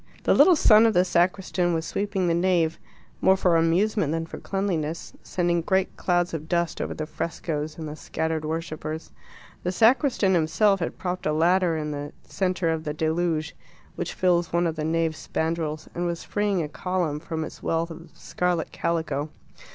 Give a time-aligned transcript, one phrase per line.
[0.23, 2.79] The little son of the sacristan was sweeping the nave,
[3.21, 7.87] more for amusement than for cleanliness, sending great clouds of dust over the frescoes and
[7.87, 9.11] the scattered worshippers.
[9.61, 13.55] The sacristan himself had propped a ladder in the centre of the Deluge
[13.95, 17.91] which fills one of the nave spandrels and was freeing a column from its wealth
[17.91, 19.29] of scarlet calico.